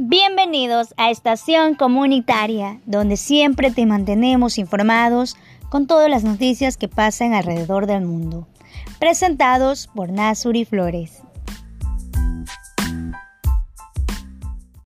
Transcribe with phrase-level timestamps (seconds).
[0.00, 5.36] Bienvenidos a Estación Comunitaria, donde siempre te mantenemos informados
[5.70, 8.46] con todas las noticias que pasan alrededor del mundo.
[9.00, 11.20] Presentados por Nasuri Flores.